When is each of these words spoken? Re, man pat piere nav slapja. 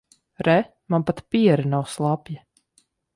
Re, 0.47 0.55
man 0.89 1.03
pat 1.09 1.19
piere 1.35 1.65
nav 1.73 1.85
slapja. 1.97 2.41